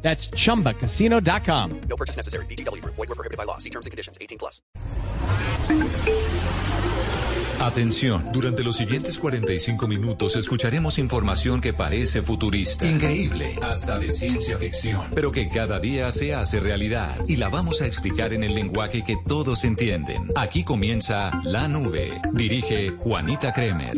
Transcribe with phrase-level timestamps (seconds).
[0.00, 1.80] That's chumbacasino.com.
[1.88, 2.46] No purchase necessary.
[2.46, 2.82] BGW.
[2.84, 3.58] Void were prohibited by law.
[3.58, 4.16] See terms and conditions.
[4.20, 4.62] 18 plus.
[7.60, 14.56] Atención, durante los siguientes 45 minutos escucharemos información que parece futurista, increíble, hasta de ciencia
[14.58, 18.54] ficción, pero que cada día se hace realidad y la vamos a explicar en el
[18.54, 20.28] lenguaje que todos entienden.
[20.36, 22.20] Aquí comienza La Nube.
[22.32, 23.96] Dirige Juanita Kremer.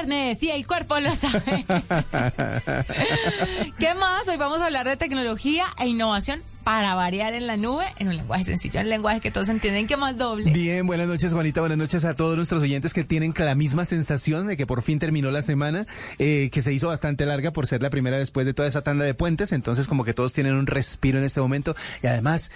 [0.00, 1.64] Viernes y el cuerpo lo sabe.
[3.78, 4.28] ¿Qué más?
[4.28, 8.16] Hoy vamos a hablar de tecnología e innovación para variar en la nube, en un
[8.16, 10.52] lenguaje sencillo, en un lenguaje que todos entienden que más doble.
[10.52, 14.46] Bien, buenas noches Juanita, buenas noches a todos nuestros oyentes que tienen la misma sensación
[14.46, 15.86] de que por fin terminó la semana,
[16.18, 19.04] eh, que se hizo bastante larga por ser la primera después de toda esa tanda
[19.04, 22.52] de puentes, entonces como que todos tienen un respiro en este momento y además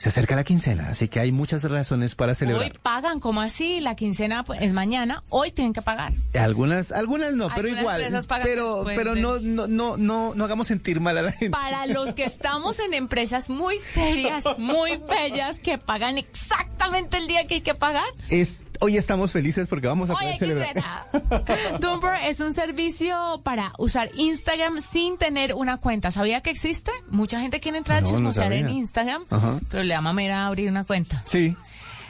[0.00, 2.72] se acerca la quincena, así que hay muchas razones para Hoy celebrar.
[2.80, 3.80] pagan, ¿cómo así?
[3.80, 6.14] La quincena pues, es mañana, hoy tienen que pagar.
[6.32, 10.68] Algunas, algunas no, pero Algunas igual, pagan pero, pero no, no, no, no, no hagamos
[10.68, 11.50] sentir mal a la gente.
[11.50, 17.46] Para los que estamos en empresas muy serias, muy bellas, que pagan exactamente el día
[17.46, 21.80] que hay que pagar, Es, hoy estamos felices porque vamos a Oye, poder ¿qué celebrar.
[21.80, 26.10] Dumper es un servicio para usar Instagram sin tener una cuenta.
[26.10, 26.90] ¿Sabía que existe?
[27.08, 28.68] Mucha gente quiere entrar No, a no chismosear en.
[28.70, 29.60] Instagram, Ajá.
[29.70, 31.22] pero le da mamera abrir una cuenta.
[31.24, 31.56] Sí,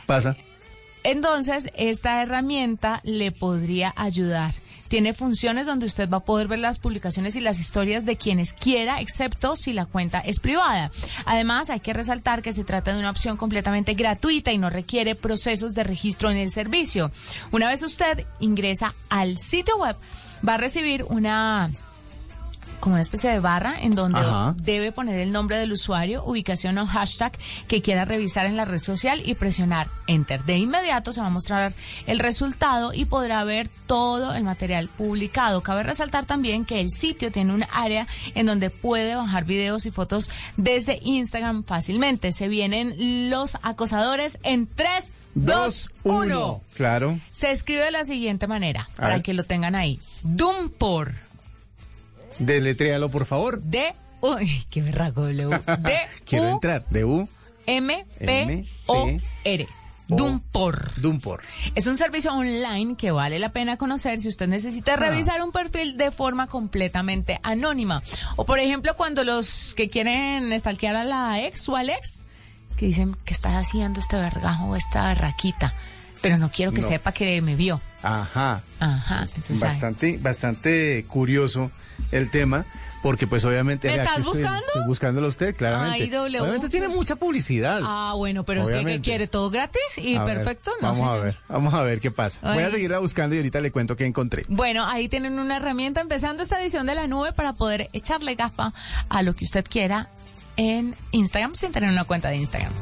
[0.07, 0.37] pasa.
[1.03, 4.53] Entonces, esta herramienta le podría ayudar.
[4.91, 8.53] Tiene funciones donde usted va a poder ver las publicaciones y las historias de quienes
[8.53, 10.91] quiera, excepto si la cuenta es privada.
[11.27, 15.15] Además, hay que resaltar que se trata de una opción completamente gratuita y no requiere
[15.15, 17.13] procesos de registro en el servicio.
[17.53, 19.95] Una vez usted ingresa al sitio web,
[20.47, 21.71] va a recibir una
[22.81, 24.55] como una especie de barra en donde Ajá.
[24.59, 27.33] debe poner el nombre del usuario, ubicación o hashtag
[27.69, 30.43] que quiera revisar en la red social y presionar Enter.
[30.45, 31.73] De inmediato se va a mostrar
[32.07, 35.61] el resultado y podrá ver todo el material publicado.
[35.63, 39.91] Cabe resaltar también que el sitio tiene un área en donde puede bajar videos y
[39.91, 42.33] fotos desde Instagram fácilmente.
[42.33, 46.61] Se vienen los acosadores en 3, 2, 1.
[46.75, 47.21] Claro.
[47.31, 49.23] Se escribe de la siguiente manera, A para ver.
[49.23, 50.01] que lo tengan ahí.
[50.23, 51.13] Dumpor.
[52.41, 53.63] Deletréalo, por favor.
[53.63, 55.49] D uy, qué berraco W.
[55.81, 55.95] D
[56.25, 56.85] Quiero U entrar.
[56.91, 57.29] De U.
[57.67, 59.11] M P O
[59.45, 59.69] R.
[60.09, 60.91] Dumpor.
[61.01, 61.41] Dumpor.
[61.77, 65.97] Es un servicio online que vale la pena conocer si usted necesita revisar un perfil
[65.97, 68.03] de forma completamente anónima.
[68.35, 72.25] O por ejemplo, cuando los que quieren stalkear a la ex o al ex,
[72.77, 75.75] que dicen que está haciendo este vergajo o esta berraquita,
[76.23, 76.89] pero no quiero que No.
[76.89, 77.81] sepa que me vio.
[78.03, 78.63] Ajá.
[78.81, 79.23] Ajá.
[79.29, 79.69] Entonces, ay.
[79.71, 81.71] Bastante, bastante curioso
[82.11, 82.65] el tema,
[83.03, 83.89] porque pues obviamente...
[83.89, 84.67] ¿Me vea, estás estoy- buscando?
[84.67, 86.03] estoy buscándolo a usted, claramente.
[86.05, 86.41] Ay, W.
[86.41, 87.81] Obviamente tiene mucha publicidad.
[87.85, 89.05] Ah, bueno, pero es que ¿qué Obviamente.
[89.09, 90.89] quiere todo gratis y A ver, perfecto, ¿no?
[90.89, 92.53] Vamos a ver, vamos a ver qué pasa.
[92.55, 94.45] Voy a seguirla buscando y ahorita le cuento qué encontré.
[94.49, 98.73] Bueno, ahí tienen una herramienta empezando esta edición de la nube para poder echarle gafa
[99.09, 100.09] a lo que usted quiera
[100.57, 102.73] en Instagram sin tener una cuenta de Instagram.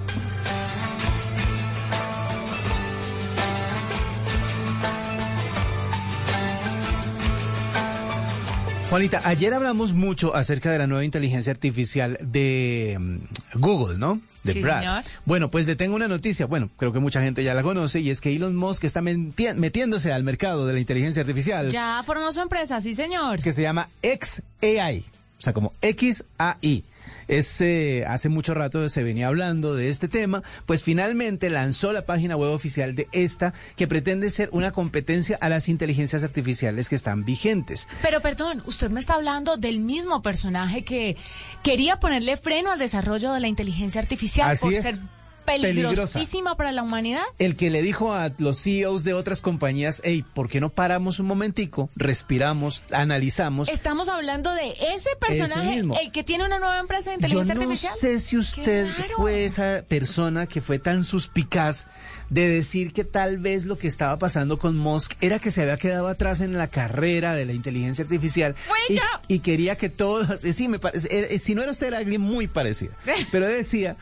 [8.91, 14.19] Juanita, ayer hablamos mucho acerca de la nueva inteligencia artificial de mm, Google, ¿no?
[14.45, 14.81] De Sí, Brad.
[14.81, 15.05] señor.
[15.27, 16.47] Bueno, pues le tengo una noticia.
[16.47, 20.11] Bueno, creo que mucha gente ya la conoce y es que Elon Musk está metiéndose
[20.11, 23.43] al mercado de la inteligencia artificial Ya formó su empresa, sí, señor.
[23.43, 25.05] que se llama XAI,
[25.39, 26.83] o sea, como XAI.
[27.29, 32.07] Es, eh, hace mucho rato se venía hablando de este tema, pues finalmente lanzó la
[32.07, 36.97] página web oficial de esta que pretende ser una competencia a las inteligencias artificiales que
[36.97, 37.87] están vigentes.
[38.03, 41.17] Pero perdón, usted me está hablando del mismo personaje que
[41.63, 44.85] quería ponerle freno al desarrollo de la inteligencia artificial Así por es.
[44.85, 45.18] ser.
[45.49, 47.23] Peligrosísima para la humanidad.
[47.39, 51.19] El que le dijo a los CEOs de otras compañías, hey, ¿por qué no paramos
[51.19, 53.69] un momentico, respiramos, analizamos?
[53.69, 55.97] Estamos hablando de ese personaje, mismo.
[56.01, 57.95] el que tiene una nueva empresa de Yo inteligencia no artificial.
[57.95, 61.87] sé si usted fue esa persona que fue tan suspicaz
[62.31, 65.79] de decir que tal vez lo que estaba pasando con Musk era que se había
[65.79, 68.55] quedado atrás en la carrera de la inteligencia artificial
[68.89, 69.03] y, yo.
[69.29, 71.99] y quería que todos, eh, sí, me parece, eh, eh, si no era usted era
[71.99, 72.93] alguien muy parecido,
[73.33, 73.97] pero decía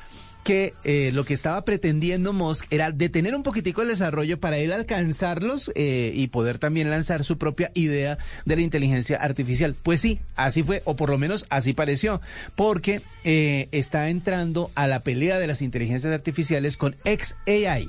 [0.47, 4.77] que eh, lo que estaba pretendiendo Musk era detener un poquitico el desarrollo para a
[4.77, 9.75] alcanzarlos eh, y poder también lanzar su propia idea de la inteligencia artificial.
[9.83, 12.21] Pues sí, así fue, o por lo menos así pareció,
[12.55, 17.89] porque eh, está entrando a la pelea de las inteligencias artificiales con XAI.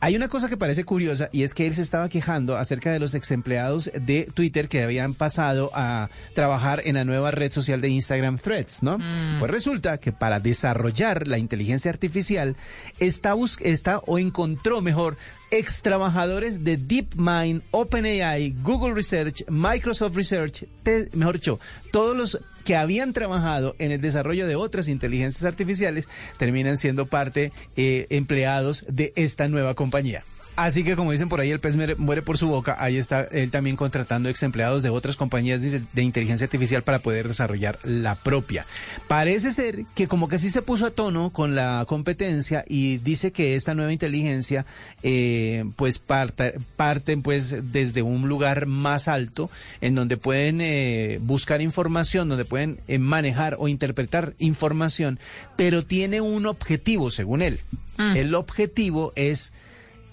[0.00, 2.98] Hay una cosa que parece curiosa y es que él se estaba quejando acerca de
[3.00, 7.80] los ex empleados de Twitter que habían pasado a trabajar en la nueva red social
[7.80, 8.98] de Instagram Threads, ¿no?
[9.38, 12.56] Pues resulta que para desarrollar la inteligencia artificial
[12.98, 15.16] está, bus- está o encontró mejor
[15.50, 21.58] ex trabajadores de DeepMind, OpenAI, Google Research, Microsoft Research, te- mejor dicho,
[21.90, 27.52] todos los que habían trabajado en el desarrollo de otras inteligencias artificiales terminan siendo parte
[27.76, 30.24] eh, empleados de esta nueva compañía.
[30.56, 32.76] Así que como dicen por ahí, el pez muere, por su boca.
[32.78, 36.98] Ahí está él también contratando ex empleados de otras compañías de, de inteligencia artificial para
[36.98, 38.64] poder desarrollar la propia.
[39.06, 43.32] Parece ser que como que sí se puso a tono con la competencia y dice
[43.32, 44.64] que esta nueva inteligencia
[45.02, 49.50] eh, pues parta- parten pues desde un lugar más alto
[49.82, 55.18] en donde pueden eh, buscar información, donde pueden eh, manejar o interpretar información,
[55.56, 57.60] pero tiene un objetivo según él.
[57.98, 59.52] El objetivo es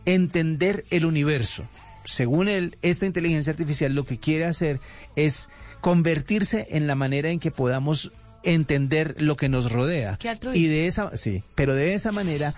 [0.05, 1.67] entender el universo.
[2.05, 4.79] Según él, esta inteligencia artificial lo que quiere hacer
[5.15, 5.49] es
[5.81, 8.11] convertirse en la manera en que podamos
[8.43, 10.17] entender lo que nos rodea.
[10.17, 10.37] Qué.
[10.53, 12.55] Y de esa, sí, pero de esa manera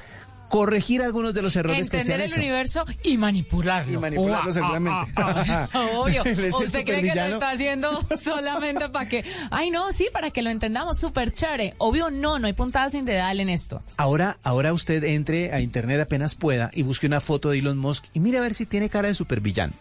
[0.49, 2.39] corregir algunos de los errores que se Entender han el hecho.
[2.41, 3.93] universo y manipularlo.
[3.93, 5.11] Y manipularlo Ua, seguramente.
[5.17, 5.79] ah, ah, ah.
[5.95, 6.23] Obvio.
[6.59, 9.23] ¿Usted cree que lo está haciendo solamente para que...
[9.51, 11.73] Ay, no, sí, para que lo entendamos súper chévere.
[11.77, 13.81] Obvio, no, no hay puntada sin dedal en esto.
[13.97, 18.05] Ahora, ahora usted entre a internet apenas pueda y busque una foto de Elon Musk
[18.13, 19.73] y mire a ver si tiene cara de supervillano.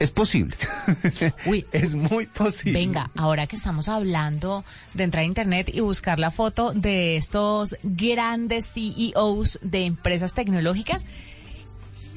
[0.00, 0.56] Es posible.
[1.46, 1.66] Uy.
[1.72, 2.78] es muy posible.
[2.78, 4.64] Venga, ahora que estamos hablando
[4.94, 11.04] de entrar a internet y buscar la foto de estos grandes CEOs de empresas tecnológicas,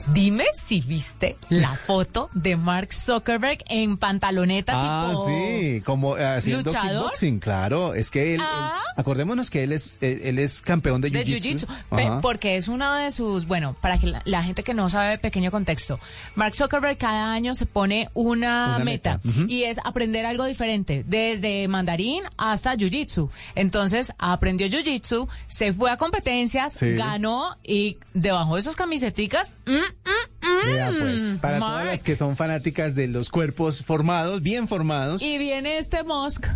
[0.08, 6.26] dime si viste la foto de Mark Zuckerberg en pantaloneta Ah, tipo sí, como eh,
[6.26, 6.90] haciendo luchador.
[7.04, 7.94] kickboxing, claro.
[7.94, 8.74] Es que él, Ah.
[8.76, 11.68] él- acordémonos que él es, él, él es campeón de de jiu-jitsu.
[11.92, 12.20] Ajá.
[12.22, 15.52] porque es uno de sus, bueno, para que la, la gente que no sabe, pequeño
[15.52, 16.00] contexto,
[16.36, 21.68] Mark Zuckerberg cada año se pone una, Una meta, y es aprender algo diferente, desde
[21.68, 23.30] mandarín hasta jiu-jitsu.
[23.56, 26.92] Entonces, aprendió jiu-jitsu, se fue a competencias, Sí.
[26.94, 32.36] ganó y debajo de sus camiseticas, mm, mm, mm, pues, para todas las que son
[32.36, 35.22] fanáticas de los cuerpos formados, bien formados.
[35.22, 36.48] Y viene este Musk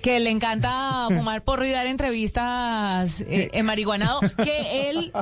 [0.00, 5.12] que le encanta fumar porro y dar entrevistas eh, en marihuanado, que él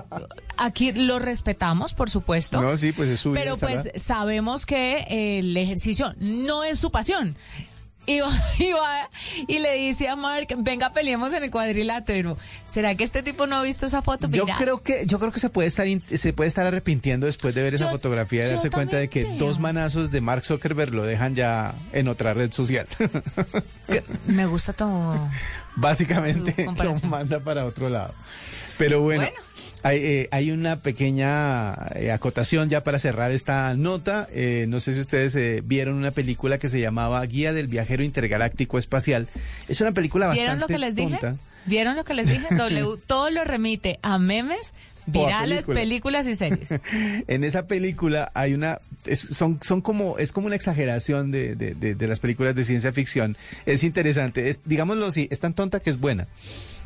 [0.56, 2.60] aquí lo respetamos, por supuesto.
[2.60, 6.90] No, sí, pues es su vida, Pero pues sabemos que el ejercicio no es su
[6.90, 7.36] pasión.
[8.08, 9.10] Y va, y va
[9.46, 12.38] y le dice a Mark, venga, peleemos en el cuadrilátero.
[12.64, 14.28] ¿Será que este tipo no ha visto esa foto?
[14.30, 15.86] Yo creo que yo creo que se puede estar
[16.16, 19.24] se puede estar arrepintiendo después de ver esa Yo- fotografía y darse cuenta de que
[19.24, 19.36] creo.
[19.36, 22.86] dos manazos de Mark Zuckerberg lo dejan ya en otra red social.
[24.26, 24.84] Me gusta tu...
[25.76, 28.14] Básicamente lo manda para otro lado.
[28.78, 29.47] Pero bueno, Bueno.
[29.84, 34.28] Hay, eh, hay una pequeña eh, acotación ya para cerrar esta nota.
[34.32, 38.02] Eh, no sé si ustedes eh, vieron una película que se llamaba Guía del Viajero
[38.02, 39.28] Intergaláctico Espacial.
[39.68, 41.10] Es una película bastante ¿Vieron lo que les dije?
[41.20, 41.36] tonta.
[41.66, 42.46] ¿Vieron lo que les dije?
[42.56, 44.74] W, todo lo remite a memes,
[45.06, 45.80] virales, película.
[45.80, 46.70] películas y series.
[47.28, 51.74] En esa película hay una, es, son, son como, es como una exageración de, de,
[51.74, 53.36] de- de las películas de ciencia ficción.
[53.64, 56.26] Es interesante, es, digámoslo así, es tan tonta que es buena.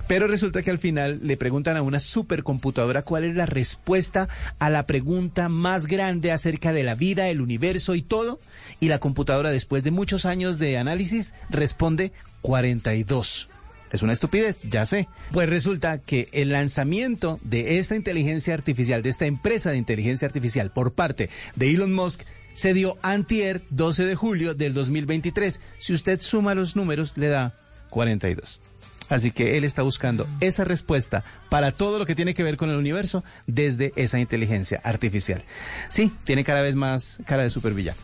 [0.08, 4.28] Pero resulta que al final le preguntan a una supercomputadora cuál es la respuesta
[4.58, 8.40] a la pregunta más grande acerca de la vida, el universo y todo.
[8.80, 13.48] Y la computadora, después de muchos años de análisis, responde 42.
[13.92, 15.06] Es una estupidez, ya sé.
[15.32, 20.70] Pues resulta que el lanzamiento de esta inteligencia artificial, de esta empresa de inteligencia artificial
[20.70, 22.22] por parte de Elon Musk,
[22.54, 25.60] se dio antier 12 de julio del 2023.
[25.78, 27.54] Si usted suma los números, le da
[27.90, 28.60] 42.
[29.12, 32.70] Así que él está buscando esa respuesta para todo lo que tiene que ver con
[32.70, 35.44] el universo desde esa inteligencia artificial.
[35.90, 37.98] Sí, tiene cada vez más cara de supervillano.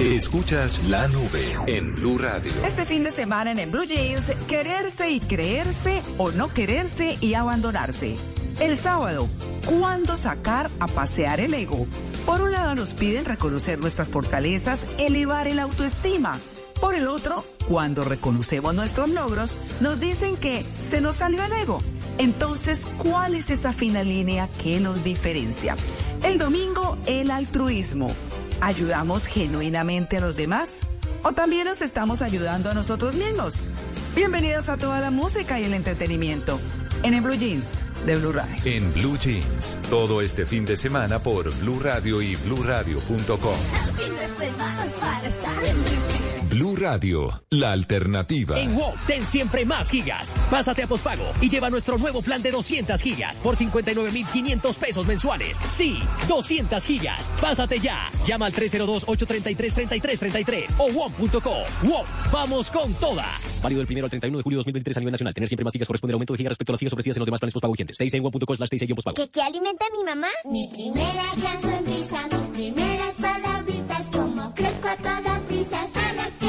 [0.00, 2.52] Escuchas la nube en Blue Radio.
[2.64, 7.34] Este fin de semana en, en Blue Jeans, quererse y creerse o no quererse y
[7.34, 8.14] abandonarse.
[8.60, 9.28] El sábado,
[9.66, 11.88] ¿cuándo sacar a pasear el ego?
[12.24, 16.38] Por un lado nos piden reconocer nuestras fortalezas, elevar el autoestima.
[16.84, 21.80] Por el otro, cuando reconocemos nuestros logros, nos dicen que se nos salió el ego.
[22.18, 25.78] Entonces, ¿cuál es esa fina línea que nos diferencia?
[26.22, 28.12] El domingo, el altruismo.
[28.60, 30.86] ¿Ayudamos genuinamente a los demás?
[31.22, 33.66] ¿O también nos estamos ayudando a nosotros mismos?
[34.14, 36.60] Bienvenidos a toda la música y el entretenimiento
[37.02, 38.56] en el Blue Jeans de Blue Radio.
[38.66, 43.56] En Blue Jeans, todo este fin de semana por Blue Radio y bluradio.com.
[46.54, 48.56] Blue Radio, la alternativa.
[48.60, 50.36] En WOM, ten siempre más gigas.
[50.48, 55.58] Pásate a pospago y lleva nuestro nuevo plan de 200 gigas por 59,500 pesos mensuales.
[55.68, 57.28] Sí, 200 gigas.
[57.40, 58.08] Pásate ya.
[58.24, 61.64] Llama al 302-833-3333 o WOM.co.
[61.82, 63.26] WOM, vamos con toda.
[63.60, 65.34] Válido del 1 al 31 de julio de 2023 a nivel nacional.
[65.34, 67.22] Tener siempre más gigas corresponde al aumento de gigas respecto a las gigas ofrecidas en
[67.22, 67.98] los demás planes pospago vigentes.
[67.98, 68.68] Te dice en WOM.co slash.
[68.68, 68.78] ¿Qué,
[69.28, 70.28] qué alimenta mi mamá?
[70.44, 75.82] Mi primera gran sonrisa, mis primeras palabritas, como crezco a toda prisa,
[76.38, 76.43] quiero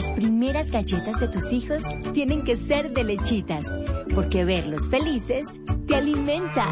[0.00, 1.82] Las primeras galletas de tus hijos
[2.14, 3.66] tienen que ser de lechitas,
[4.14, 5.46] porque verlos felices
[5.86, 6.64] te alimenta.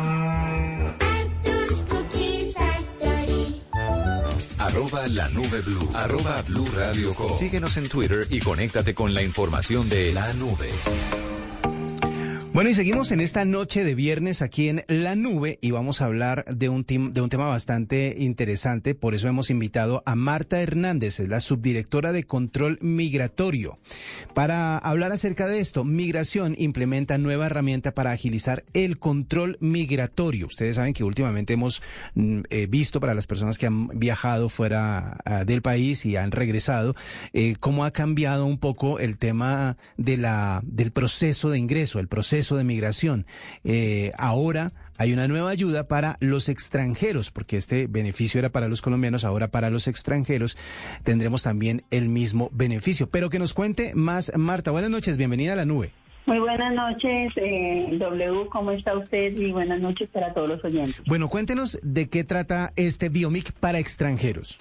[0.98, 3.62] Arthur's Cookies Factory.
[4.56, 5.90] Arroba la nube blue.
[5.92, 7.30] Arroba blue radio com.
[7.34, 10.70] Síguenos en Twitter y conéctate con la información de la nube.
[12.58, 16.06] Bueno, y seguimos en esta noche de viernes aquí en La Nube y vamos a
[16.06, 18.96] hablar de un, de un tema bastante interesante.
[18.96, 23.78] Por eso hemos invitado a Marta Hernández, la subdirectora de Control Migratorio,
[24.34, 25.84] para hablar acerca de esto.
[25.84, 30.48] Migración implementa nueva herramienta para agilizar el control migratorio.
[30.48, 31.80] Ustedes saben que últimamente hemos
[32.16, 36.32] mm, eh, visto para las personas que han viajado fuera ah, del país y han
[36.32, 36.96] regresado,
[37.34, 42.08] eh, cómo ha cambiado un poco el tema de la, del proceso de ingreso, el
[42.08, 43.26] proceso de migración.
[43.64, 48.82] Eh, ahora hay una nueva ayuda para los extranjeros, porque este beneficio era para los
[48.82, 50.56] colombianos, ahora para los extranjeros
[51.04, 53.08] tendremos también el mismo beneficio.
[53.08, 54.70] Pero que nos cuente más, Marta.
[54.70, 55.92] Buenas noches, bienvenida a la nube.
[56.26, 59.34] Muy buenas noches, eh, W, ¿cómo está usted?
[59.38, 61.00] Y buenas noches para todos los oyentes.
[61.06, 64.60] Bueno, cuéntenos de qué trata este Biomic para extranjeros.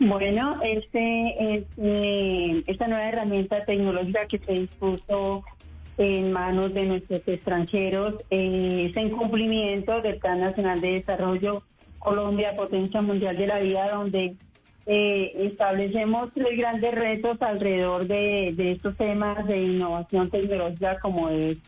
[0.00, 5.44] Bueno, este es eh, esta nueva herramienta tecnológica que se dispuso
[5.98, 11.62] en manos de nuestros extranjeros eh, es en cumplimiento del Plan Nacional de Desarrollo
[11.98, 14.36] Colombia, Potencia Mundial de la Vida, donde
[14.86, 21.58] eh, establecemos tres grandes retos alrededor de, de estos temas de innovación tecnológica como es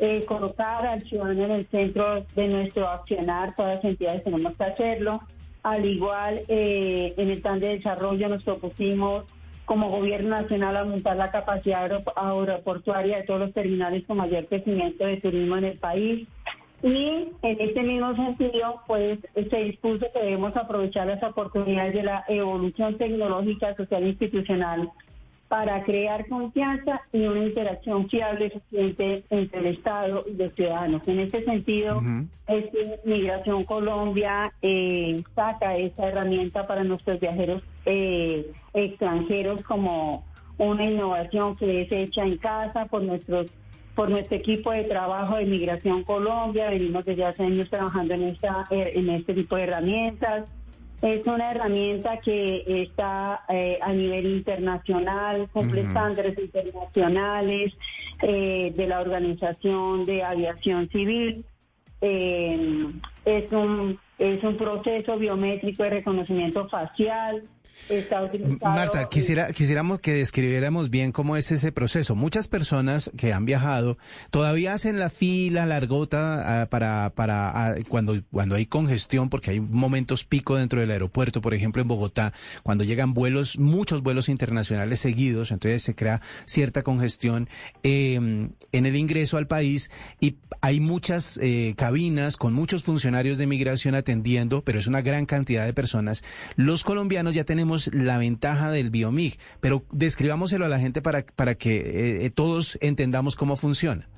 [0.00, 4.64] eh, colocar al ciudadano en el centro de nuestro accionar, todas las entidades tenemos que
[4.64, 5.20] hacerlo.
[5.64, 9.24] Al igual, eh, en el plan de desarrollo nos propusimos
[9.68, 15.04] como gobierno nacional aumentar la capacidad aero- aeroportuaria de todos los terminales con mayor crecimiento
[15.06, 16.26] de turismo en el país.
[16.82, 22.24] Y en este mismo sentido, pues se dispuso que debemos aprovechar las oportunidades de la
[22.28, 24.90] evolución tecnológica, social e institucional
[25.48, 31.02] para crear confianza y una interacción fiable y eficiente entre el Estado y los ciudadanos.
[31.06, 32.00] En este sentido,
[32.46, 40.24] es que Migración Colombia eh, saca esa herramienta para nuestros viajeros eh, extranjeros como
[40.58, 43.46] una innovación que es hecha en casa por nuestros
[43.94, 46.70] por nuestro equipo de trabajo de Migración Colombia.
[46.70, 50.44] Venimos desde hace años trabajando en, esta, eh, en este tipo de herramientas.
[51.00, 55.88] Es una herramienta que está eh, a nivel internacional, cumple Ujú.
[55.88, 57.72] estándares internacionales
[58.22, 61.44] eh, de la Organización de Aviación Civil.
[62.00, 62.86] Eh,
[63.24, 67.44] es un es un proceso biométrico de reconocimiento facial.
[67.88, 72.14] Está utilizado Marta, quisiera, quisiéramos que describiéramos bien cómo es ese proceso.
[72.14, 73.96] Muchas personas que han viajado
[74.30, 79.60] todavía hacen la fila largota ah, para, para ah, cuando, cuando hay congestión, porque hay
[79.60, 85.00] momentos pico dentro del aeropuerto, por ejemplo en Bogotá, cuando llegan vuelos, muchos vuelos internacionales
[85.00, 87.48] seguidos, entonces se crea cierta congestión
[87.82, 93.46] eh, en el ingreso al país y hay muchas eh, cabinas con muchos funcionarios de
[93.46, 96.24] migración atendiendo, pero es una gran cantidad de personas.
[96.56, 97.57] Los colombianos ya tenemos
[97.92, 102.78] la ventaja del biomig, pero describámoselo a la gente para, para que eh, eh, todos
[102.80, 104.08] entendamos cómo funciona.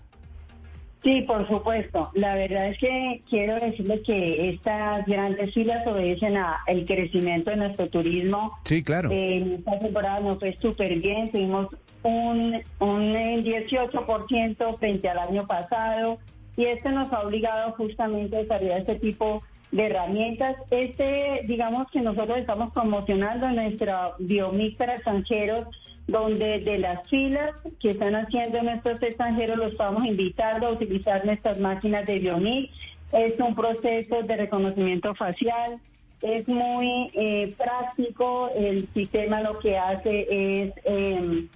[1.03, 2.11] Sí, por supuesto.
[2.15, 7.89] La verdad es que quiero decirles que estas grandes filas obedecen al crecimiento de nuestro
[7.89, 8.59] turismo.
[8.65, 9.11] Sí, claro.
[9.11, 11.69] Eh, En esta temporada nos fue súper bien, tuvimos
[12.03, 16.19] un, un eh, 18% frente al año pasado
[16.57, 20.57] y esto nos ha obligado justamente a desarrollar este tipo de herramientas.
[20.71, 25.69] Este, digamos que nosotros estamos promocionando nuestra biomix para extranjeros,
[26.07, 31.59] donde de las filas que están haciendo nuestros extranjeros los estamos invitando a utilizar nuestras
[31.59, 32.73] máquinas de biomix.
[33.13, 35.81] Es un proceso de reconocimiento facial,
[36.23, 41.47] es muy eh, práctico, el sistema lo que hace es eh,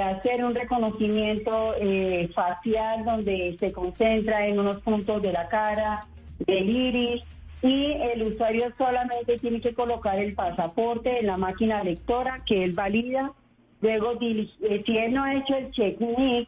[0.00, 6.06] hacer un reconocimiento eh, facial donde se concentra en unos puntos de la cara,
[6.46, 7.22] del iris,
[7.62, 12.72] y el usuario solamente tiene que colocar el pasaporte en la máquina lectora que él
[12.72, 13.32] valida.
[13.80, 16.46] Luego, eh, si él no ha hecho el check-in,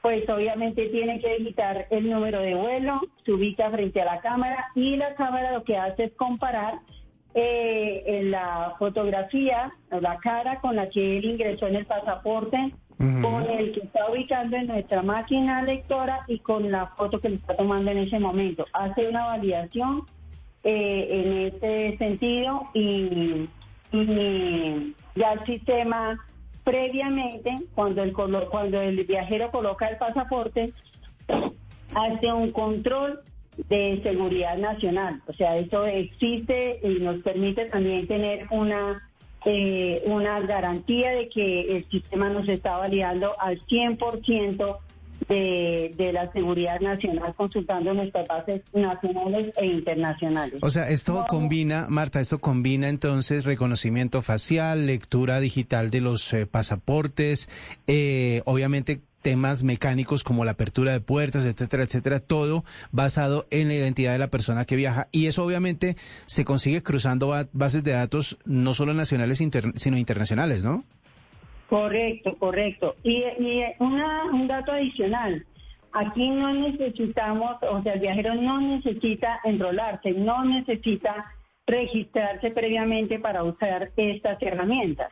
[0.00, 4.66] pues obviamente tiene que digitar el número de vuelo, se ubica frente a la cámara
[4.74, 6.80] y la cámara lo que hace es comparar
[7.34, 13.50] eh, en la fotografía, la cara con la que él ingresó en el pasaporte, con
[13.50, 17.56] el que está ubicando en nuestra máquina lectora y con la foto que le está
[17.56, 18.66] tomando en ese momento.
[18.72, 20.04] Hace una validación
[20.64, 23.48] eh, en ese sentido y,
[25.14, 26.18] ya el sistema
[26.64, 30.72] previamente, cuando el, cuando el viajero coloca el pasaporte,
[31.94, 33.20] hace un control
[33.68, 35.22] de seguridad nacional.
[35.28, 39.00] O sea, eso existe y nos permite también tener una
[39.46, 44.78] eh, una garantía de que el sistema nos está validando al 100%
[45.28, 50.58] de, de la seguridad nacional, consultando nuestras bases nacionales e internacionales.
[50.62, 56.46] O sea, esto combina, Marta, esto combina entonces reconocimiento facial, lectura digital de los eh,
[56.46, 57.48] pasaportes,
[57.86, 63.74] eh, obviamente temas mecánicos como la apertura de puertas, etcétera, etcétera, todo basado en la
[63.74, 65.08] identidad de la persona que viaja.
[65.12, 65.96] Y eso obviamente
[66.26, 70.84] se consigue cruzando ba- bases de datos no solo nacionales, inter- sino internacionales, ¿no?
[71.74, 72.94] Correcto, correcto.
[73.02, 73.24] Y,
[73.80, 75.44] un dato adicional.
[75.90, 81.34] Aquí no necesitamos, o sea, el viajero no necesita enrolarse, no necesita
[81.66, 85.10] registrarse previamente para usar estas herramientas.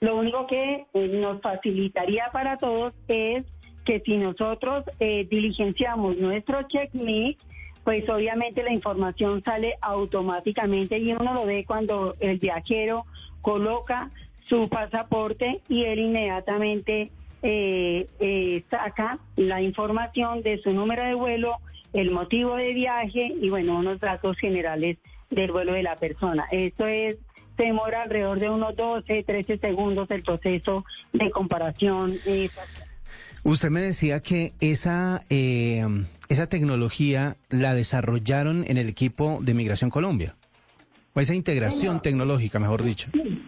[0.00, 3.46] Lo único que eh, nos facilitaría para todos es
[3.86, 7.38] que si nosotros eh, diligenciamos nuestro check-me,
[7.84, 13.06] pues obviamente la información sale automáticamente y uno lo ve cuando el viajero
[13.40, 14.10] coloca
[14.48, 17.10] su pasaporte y él inmediatamente
[17.42, 21.56] eh, eh, saca la información de su número de vuelo,
[21.92, 24.98] el motivo de viaje y bueno, unos datos generales
[25.30, 26.46] del vuelo de la persona.
[26.50, 27.16] Esto es
[27.56, 32.14] se demora alrededor de unos 12, 13 segundos el proceso de comparación.
[32.26, 32.48] eh,
[33.44, 35.84] Usted me decía que esa, eh,
[36.28, 40.36] esa tecnología la desarrollaron en el equipo de Migración Colombia.
[41.14, 43.10] O esa integración tecnológica, mejor dicho.
[43.12, 43.42] Sí,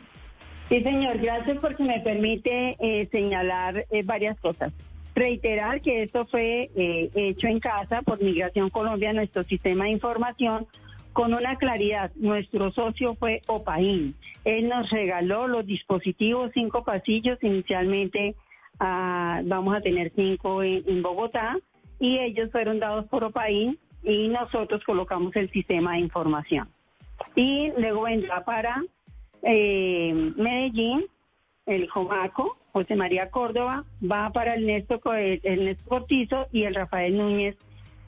[0.69, 4.73] señor, gracias porque me permite eh, señalar eh, varias cosas.
[5.15, 10.67] Reiterar que esto fue eh, hecho en casa por Migración Colombia, nuestro sistema de información,
[11.13, 12.11] con una claridad.
[12.17, 14.17] Nuestro socio fue Opaín.
[14.45, 17.39] Él nos regaló los dispositivos, cinco pasillos.
[17.43, 18.35] Inicialmente
[18.81, 21.57] ah, vamos a tener cinco en, en Bogotá
[22.01, 26.69] y ellos fueron dados por Opaín y nosotros colocamos el sistema de información.
[27.37, 28.83] Y luego vendrá para
[29.45, 31.05] eh, Medellín,
[31.67, 37.17] el Jomaco, José María Córdoba, va para el Néstor, el Néstor Cortizo y el Rafael
[37.17, 37.57] Núñez,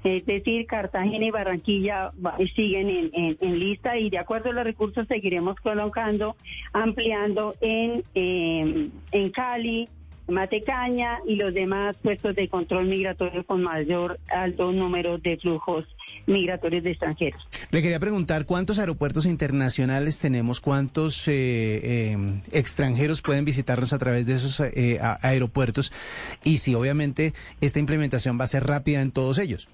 [0.04, 2.12] es decir, Cartagena y Barranquilla
[2.54, 6.36] siguen en, en- en lista y de acuerdo a los recursos seguiremos colocando,
[6.72, 9.88] ampliando en, eh, en Cali,
[10.28, 15.84] Matecaña y los demás puestos de control migratorio con mayor alto número de flujos
[16.26, 17.46] migratorios de extranjeros.
[17.70, 21.32] Le quería preguntar cuántos aeropuertos internacionales tenemos, cuántos eh,
[21.82, 22.16] eh,
[22.52, 25.92] extranjeros pueden visitarnos a través de esos eh, aeropuertos
[26.44, 29.68] y si obviamente esta implementación va a ser rápida en todos ellos.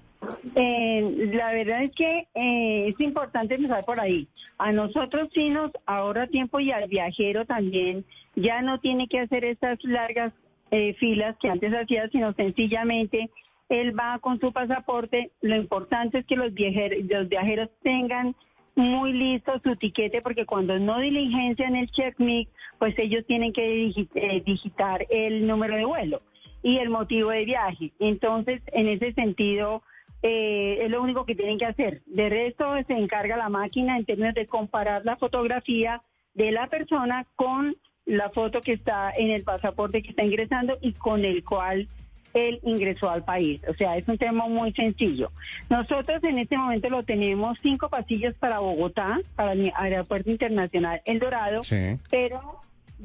[0.55, 4.27] Eh, la verdad es que eh, es importante empezar por ahí.
[4.57, 9.43] A nosotros sí nos ahorra tiempo y al viajero también ya no tiene que hacer
[9.45, 10.33] estas largas
[10.73, 13.29] eh, filas que antes hacía, sino sencillamente
[13.69, 15.31] él va con su pasaporte.
[15.41, 18.35] Lo importante es que los viajeros, los viajeros tengan
[18.73, 22.47] muy listo su tiquete porque cuando no diligencian el check-me,
[22.79, 26.23] pues ellos tienen que eh, digitar el número de vuelo
[26.63, 27.91] y el motivo de viaje.
[27.99, 29.83] Entonces, en ese sentido,
[30.23, 32.01] eh, es lo único que tienen que hacer.
[32.07, 36.01] De resto, se encarga la máquina en términos de comparar la fotografía
[36.33, 40.93] de la persona con la foto que está en el pasaporte que está ingresando y
[40.93, 41.87] con el cual
[42.33, 43.61] él ingresó al país.
[43.69, 45.31] O sea, es un tema muy sencillo.
[45.69, 51.19] Nosotros en este momento lo tenemos cinco pasillos para Bogotá, para el Aeropuerto Internacional El
[51.19, 51.97] Dorado, Sí.
[52.09, 52.61] pero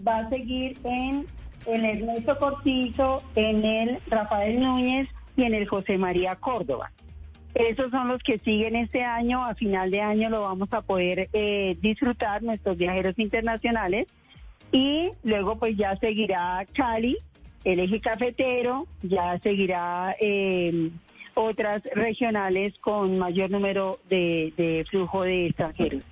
[0.06, 1.26] va a seguir en
[1.66, 6.90] el Ernesto Cortizo, en el Rafael Núñez y en el José María Córdoba.
[7.54, 9.44] Esos son los que siguen este año.
[9.44, 14.06] A final de año lo vamos a poder eh, disfrutar nuestros viajeros internacionales.
[14.72, 17.16] Y luego pues ya seguirá Cali,
[17.64, 20.90] el eje cafetero, ya seguirá eh,
[21.34, 26.02] otras regionales con mayor número de, de flujo de extranjeros.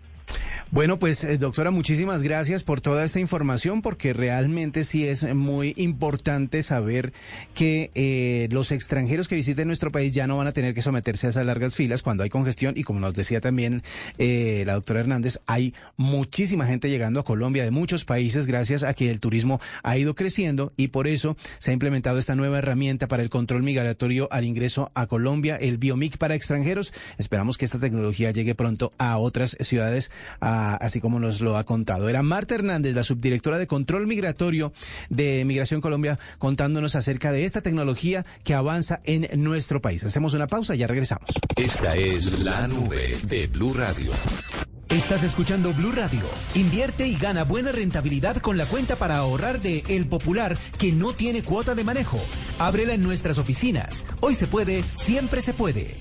[0.72, 5.72] Bueno, pues eh, doctora, muchísimas gracias por toda esta información, porque realmente sí es muy
[5.76, 7.12] importante saber
[7.54, 11.28] que eh, los extranjeros que visiten nuestro país ya no van a tener que someterse
[11.28, 13.82] a esas largas filas cuando hay congestión y como nos decía también
[14.18, 18.92] eh, la doctora Hernández, hay muchísima gente llegando a Colombia de muchos países gracias a
[18.92, 23.06] que el turismo ha ido creciendo y por eso se ha implementado esta nueva herramienta
[23.06, 26.92] para el control migratorio al ingreso a Colombia, el Biomic para extranjeros.
[27.18, 31.64] Esperamos que esta tecnología llegue pronto a otras ciudades, a- así como nos lo ha
[31.64, 32.08] contado.
[32.08, 34.72] Era Marta Hernández, la subdirectora de control migratorio
[35.10, 40.04] de Migración Colombia, contándonos acerca de esta tecnología que avanza en nuestro país.
[40.04, 41.30] Hacemos una pausa y ya regresamos.
[41.56, 44.12] Esta es la nube de Blue Radio.
[44.88, 46.22] Estás escuchando Blue Radio.
[46.54, 51.12] Invierte y gana buena rentabilidad con la cuenta para ahorrar de El Popular que no
[51.12, 52.20] tiene cuota de manejo.
[52.60, 54.04] Ábrela en nuestras oficinas.
[54.20, 55.96] Hoy se puede, siempre se puede.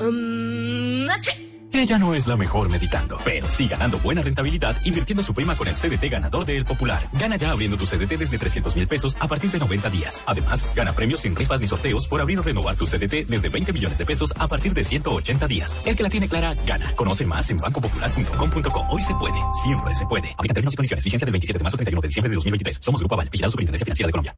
[0.00, 1.43] Um, that's it.
[1.74, 5.66] Ella no es la mejor meditando, pero sí ganando buena rentabilidad invirtiendo su prima con
[5.66, 7.10] el CDT ganador de El Popular.
[7.14, 10.22] Gana ya abriendo tu CDT desde 300 mil pesos a partir de 90 días.
[10.24, 13.72] Además, gana premios sin rifas ni sorteos por abrir o renovar tu CDT desde 20
[13.72, 15.82] millones de pesos a partir de 180 días.
[15.84, 16.92] El que la tiene clara, gana.
[16.94, 18.86] Conoce más en bancopopular.com.co.
[18.88, 20.30] Hoy se puede, siempre se puede.
[20.38, 21.04] Aplica términos y condiciones.
[21.04, 22.78] Vigencia del 27 de marzo al 31 de diciembre de 2023.
[22.84, 24.36] Somos Grupo Aval, vigilado Superintendencia Financiera de Colombia.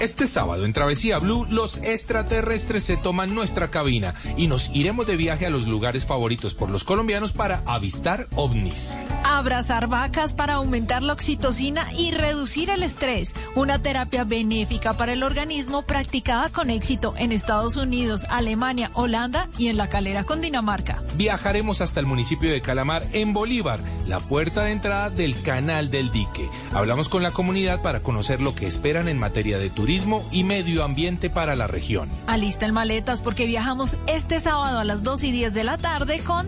[0.00, 5.16] Este sábado en Travesía Blue, los extraterrestres se toman nuestra cabina y nos iremos de
[5.16, 8.98] viaje a los lugares favoritos por los colombianos para avistar ovnis.
[9.24, 13.34] Abrazar vacas para aumentar la oxitocina y reducir el estrés.
[13.54, 19.68] Una terapia benéfica para el organismo practicada con éxito en Estados Unidos, Alemania, Holanda y
[19.68, 21.02] en la calera con Dinamarca.
[21.16, 26.10] Viajaremos hasta el municipio de Calamar, en Bolívar, la puerta de entrada del Canal del
[26.10, 26.48] Dique.
[26.72, 30.84] Hablamos con la comunidad para conocer lo que esperan en materia de turismo y medio
[30.84, 32.10] ambiente para la región.
[32.26, 36.47] Alisten maletas porque viajamos este sábado a las 2 y 10 de la tarde con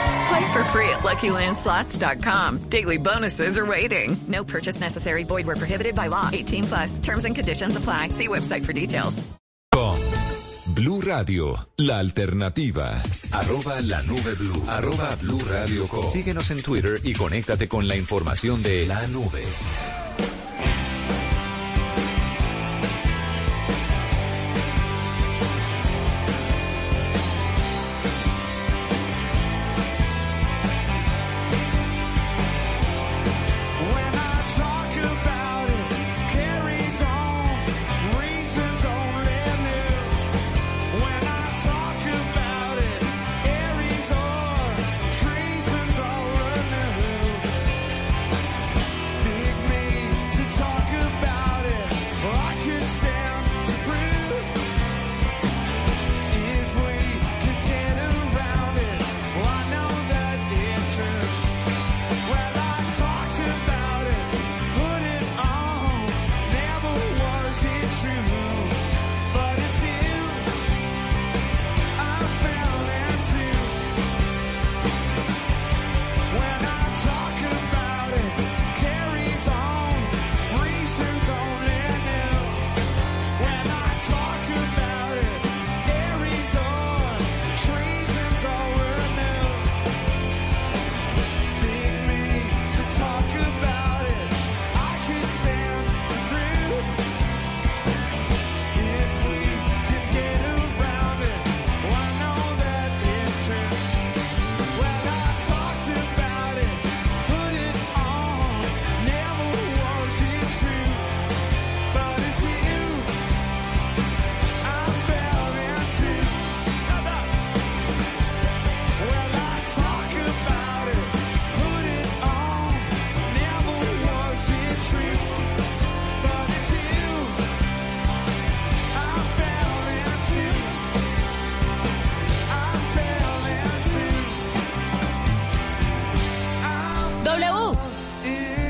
[0.31, 2.69] Play for free at LuckyLandSlots.com.
[2.69, 4.15] Daily bonuses are waiting.
[4.29, 5.25] No purchase necessary.
[5.25, 6.29] Void where prohibited by law.
[6.31, 6.99] 18 plus.
[6.99, 8.09] Terms and conditions apply.
[8.09, 9.21] See website for details.
[10.73, 12.93] Blue Radio, la alternativa.
[13.31, 14.63] Arroba la nube blue.
[14.67, 16.07] Arroba Blue Radio Com.
[16.07, 19.43] Síguenos en Twitter y conéctate con la información de la nube.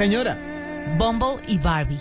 [0.02, 0.36] Señora?
[0.98, 2.01] Bumble y Barbie.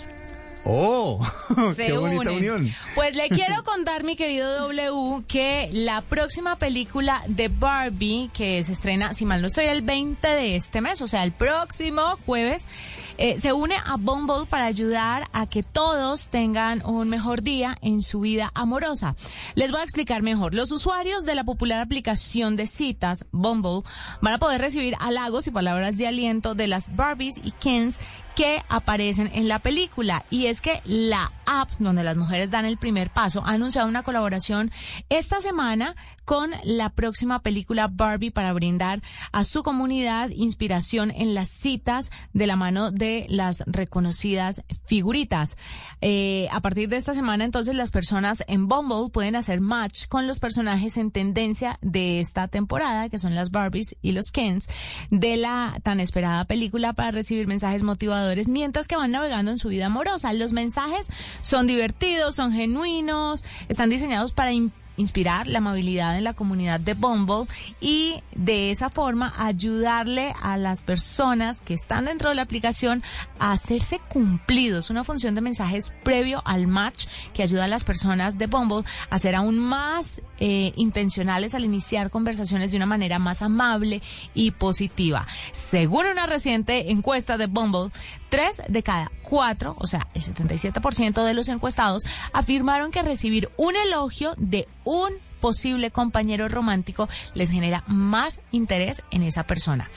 [0.73, 1.19] Oh,
[1.75, 2.37] Se qué bonita unen.
[2.37, 2.73] unión.
[2.95, 8.71] Pues le quiero contar, mi querido W, que la próxima película de Barbie, que se
[8.71, 12.69] estrena, si mal no estoy, el 20 de este mes, o sea, el próximo jueves,
[13.17, 18.01] eh, se une a Bumble para ayudar a que todos tengan un mejor día en
[18.01, 19.15] su vida amorosa.
[19.55, 20.53] Les voy a explicar mejor.
[20.53, 23.81] Los usuarios de la popular aplicación de citas, Bumble,
[24.21, 27.99] van a poder recibir halagos y palabras de aliento de las Barbies y Kens
[28.35, 30.25] que aparecen en la película.
[30.29, 34.03] Y es que la app donde las mujeres dan el primer paso ha anunciado una
[34.03, 34.71] colaboración
[35.09, 41.49] esta semana con la próxima película Barbie para brindar a su comunidad inspiración en las
[41.49, 45.57] citas de la mano de las reconocidas figuritas.
[46.01, 50.27] Eh, a partir de esta semana, entonces, las personas en Bumble pueden hacer match con
[50.27, 54.67] los personajes en tendencia de esta temporada, que son las Barbies y los Kens,
[55.09, 59.69] de la tan esperada película para recibir mensajes motivadores mientras que van navegando en su
[59.69, 60.33] vida amorosa.
[60.33, 61.09] Los mensajes
[61.41, 64.51] son divertidos, son genuinos, están diseñados para
[64.97, 67.47] inspirar la amabilidad en la comunidad de Bumble
[67.79, 73.03] y de esa forma ayudarle a las personas que están dentro de la aplicación
[73.39, 74.89] a hacerse cumplidos.
[74.89, 79.19] Una función de mensajes previo al match que ayuda a las personas de Bumble a
[79.19, 84.01] ser aún más eh, intencionales al iniciar conversaciones de una manera más amable
[84.33, 85.27] y positiva.
[85.51, 87.91] Según una reciente encuesta de Bumble,
[88.31, 93.75] tres de cada cuatro, o sea, el 77% de los encuestados, afirmaron que recibir un
[93.75, 99.91] elogio de un posible compañero romántico les genera más interés en esa persona.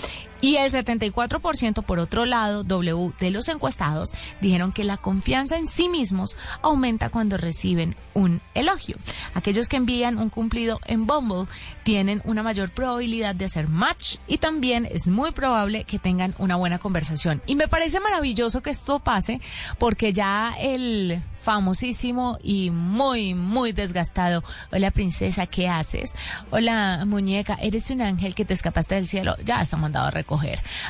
[0.44, 5.66] Y el 74% por otro lado, W de los encuestados dijeron que la confianza en
[5.66, 8.98] sí mismos aumenta cuando reciben un elogio.
[9.32, 11.46] Aquellos que envían un cumplido en Bumble
[11.82, 16.56] tienen una mayor probabilidad de hacer match y también es muy probable que tengan una
[16.56, 17.40] buena conversación.
[17.46, 19.40] Y me parece maravilloso que esto pase
[19.78, 24.42] porque ya el famosísimo y muy, muy desgastado.
[24.72, 26.14] Hola princesa, ¿qué haces?
[26.50, 29.36] Hola muñeca, eres un ángel que te escapaste del cielo.
[29.44, 30.33] Ya está mandado a recoger.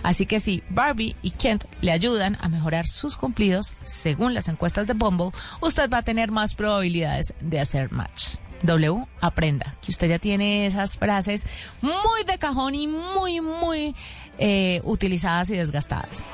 [0.02, 4.86] Así que si Barbie y Kent le ayudan a mejorar sus cumplidos, según las encuestas
[4.86, 5.30] de Bumble,
[5.60, 8.36] usted va a tener más probabilidades de hacer match.
[8.62, 11.46] W, aprenda que usted ya tiene esas frases
[11.82, 13.94] muy de cajón y muy, muy
[14.38, 16.24] eh, utilizadas y desgastadas.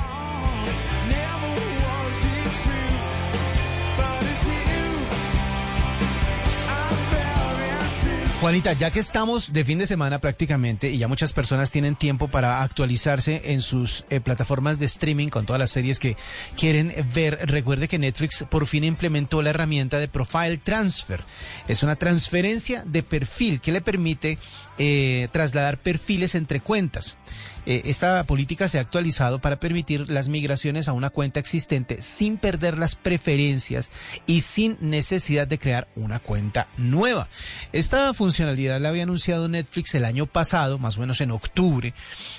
[8.40, 12.28] Juanita, ya que estamos de fin de semana prácticamente y ya muchas personas tienen tiempo
[12.28, 16.16] para actualizarse en sus eh, plataformas de streaming con todas las series que
[16.56, 21.22] quieren ver, recuerde que Netflix por fin implementó la herramienta de Profile Transfer.
[21.68, 24.38] Es una transferencia de perfil que le permite
[24.78, 27.18] eh, trasladar perfiles entre cuentas.
[27.66, 32.38] Eh, esta política se ha actualizado para permitir las migraciones a una cuenta existente sin
[32.38, 33.90] perder las preferencias
[34.26, 37.28] y sin necesidad de crear una cuenta nueva.
[37.72, 41.94] Esta funcionalidad la había anunciado Netflix el año pasado, más o menos en octubre,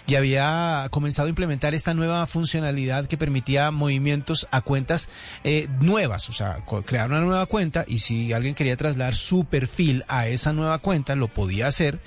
[0.07, 5.10] y había comenzado a implementar esta nueva funcionalidad que permitía movimientos a cuentas
[5.43, 10.03] eh, nuevas, o sea, crear una nueva cuenta y si alguien quería trasladar su perfil
[10.07, 11.99] a esa nueva cuenta, lo podía hacer.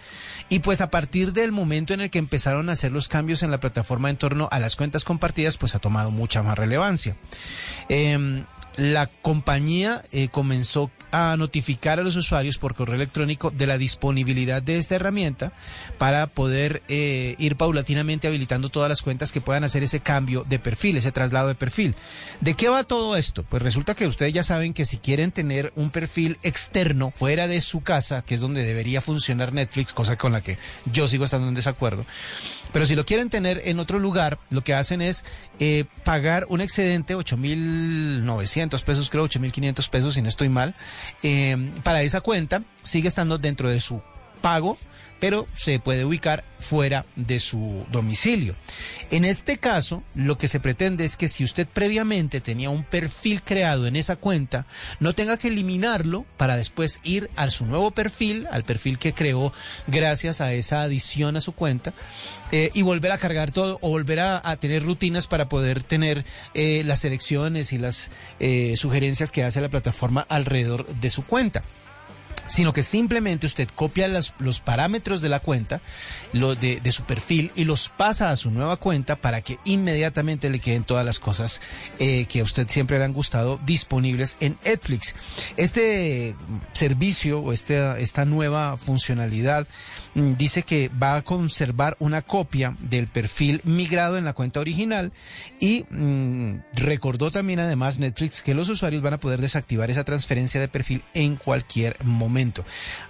[0.48, 3.50] Y pues a partir del momento en el que empezaron a hacer los cambios en
[3.50, 7.16] la plataforma en torno a las cuentas compartidas, pues ha tomado mucha más relevancia.
[7.88, 8.44] Em,
[8.76, 14.62] la compañía eh, comenzó a notificar a los usuarios por correo electrónico de la disponibilidad
[14.62, 15.52] de esta herramienta
[15.96, 20.58] para poder eh, ir paulatinamente habilitando todas las cuentas que puedan hacer ese cambio de
[20.58, 21.94] perfil, ese traslado de perfil.
[22.40, 23.44] ¿De qué va todo esto?
[23.44, 27.60] Pues resulta que ustedes ya saben que si quieren tener un perfil externo fuera de
[27.60, 31.46] su casa, que es donde debería funcionar Netflix, cosa con la que yo sigo estando
[31.46, 32.04] en desacuerdo,
[32.72, 35.24] pero si lo quieren tener en otro lugar, lo que hacen es
[35.60, 40.74] eh, pagar un excedente, 8.900 pesos, creo, 8.500 pesos, si no estoy mal,
[41.22, 44.02] eh, para esa cuenta, sigue estando dentro de su
[44.40, 44.78] pago,
[45.24, 48.54] pero se puede ubicar fuera de su domicilio.
[49.10, 53.42] En este caso, lo que se pretende es que si usted previamente tenía un perfil
[53.42, 54.66] creado en esa cuenta,
[55.00, 59.50] no tenga que eliminarlo para después ir a su nuevo perfil, al perfil que creó
[59.86, 61.94] gracias a esa adición a su cuenta,
[62.52, 66.82] eh, y volver a cargar todo o volver a, tener rutinas para poder tener eh,
[66.84, 68.10] las selecciones y las
[68.40, 71.64] eh, sugerencias que hace la plataforma alrededor de su cuenta.
[72.46, 75.80] Sino que simplemente usted copia los parámetros de la cuenta,
[76.32, 80.60] lo de, su perfil y los pasa a su nueva cuenta para que inmediatamente le
[80.60, 81.60] queden todas las cosas
[81.98, 85.14] eh, que a usted siempre le han gustado disponibles en Netflix.
[85.56, 86.36] Este
[86.72, 89.66] servicio o este, esta nueva funcionalidad
[90.14, 95.12] mm, dice que va a conservar una copia del perfil migrado en la cuenta original
[95.60, 100.60] y mm, recordó también además Netflix que los usuarios van a poder desactivar esa transferencia
[100.60, 102.33] de perfil en cualquier momento.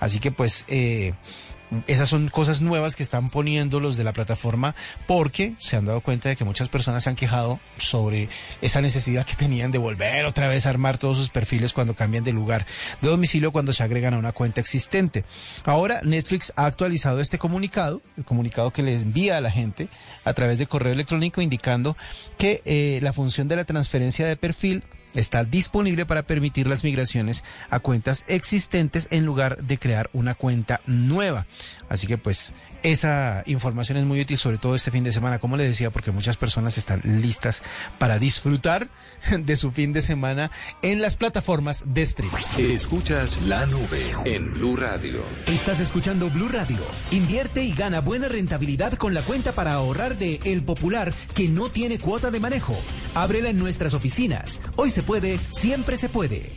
[0.01, 1.15] Así que pues eh,
[1.87, 4.75] esas son cosas nuevas que están poniendo los de la plataforma
[5.07, 8.29] porque se han dado cuenta de que muchas personas se han quejado sobre
[8.61, 12.25] esa necesidad que tenían de volver otra vez a armar todos sus perfiles cuando cambian
[12.25, 12.67] de lugar
[13.01, 15.25] de domicilio cuando se agregan a una cuenta existente.
[15.65, 19.89] Ahora Netflix ha actualizado este comunicado, el comunicado que les envía a la gente
[20.25, 21.97] a través de correo electrónico indicando
[22.39, 24.85] que eh, la función de la transferencia de perfil
[25.15, 30.81] está disponible para permitir las migraciones a cuentas existentes en lugar de crear una cuenta
[30.87, 31.47] nueva.
[31.89, 32.53] Así que pues
[32.85, 36.13] esa información es muy útil, sobre todo este fin de semana, como les decía, porque
[36.13, 37.63] muchas personas están listas
[37.99, 38.89] para disfrutar
[39.39, 40.51] de su fin de semana
[40.83, 42.45] en las plataformas de streaming.
[42.59, 45.25] Escuchas la nube en Blue Radio.
[45.47, 46.77] Estás escuchando Blue Radio.
[47.11, 51.71] Invierte y gana buena rentabilidad con la cuenta para ahorrar de El Popular que no
[51.71, 52.79] tiene cuota de manejo.
[53.15, 54.61] Ábrela en nuestras oficinas.
[54.77, 56.53] Hoy se puede, siempre se puede.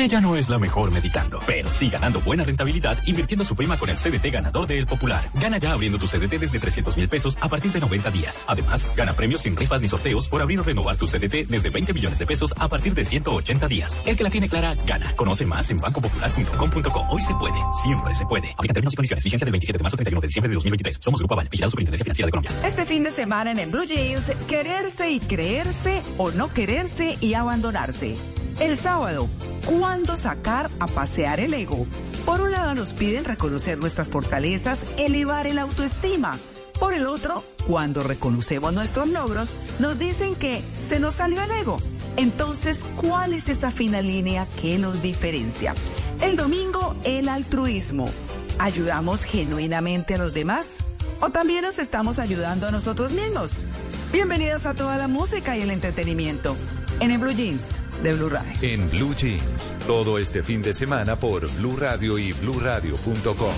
[0.00, 3.90] Ella no es la mejor meditando, pero sí ganando buena rentabilidad invirtiendo su prima con
[3.90, 5.30] el CDT ganador de El Popular.
[5.34, 8.42] Gana ya abriendo tu CDT desde 300 mil pesos a partir de 90 días.
[8.48, 11.92] Además, gana premios sin rifas ni sorteos por abrir o renovar tu CDT desde 20
[11.92, 14.02] millones de pesos a partir de 180 días.
[14.06, 15.14] El que la tiene clara, gana.
[15.16, 17.06] Conoce más en bancopopular.com.co.
[17.10, 18.52] Hoy se puede, siempre se puede.
[18.52, 19.22] Aplica términos y condiciones.
[19.22, 20.98] Vigencia del 27 de marzo al 31 de diciembre de 2023.
[20.98, 22.52] Somos Grupo Aval, vigilado Superintendencia Financiera de Colombia.
[22.66, 27.34] Este fin de semana en el Blue Jeans, quererse y creerse o no quererse y
[27.34, 28.16] abandonarse.
[28.60, 29.26] El sábado,
[29.64, 31.86] ¿cuándo sacar a pasear el ego?
[32.26, 36.38] Por un lado nos piden reconocer nuestras fortalezas, elevar el autoestima.
[36.78, 41.78] Por el otro, cuando reconocemos nuestros logros, nos dicen que se nos salió el ego.
[42.18, 45.74] Entonces, ¿cuál es esa fina línea que nos diferencia?
[46.20, 48.10] El domingo, el altruismo.
[48.58, 50.84] ¿Ayudamos genuinamente a los demás?
[51.22, 53.64] ¿O también nos estamos ayudando a nosotros mismos?
[54.12, 56.56] Bienvenidos a toda la música y el entretenimiento
[57.00, 58.52] en el Blue Jeans de Blue Radio.
[58.62, 63.54] En Blue Jeans, todo este fin de semana por Blue Radio y BlueRadio.com.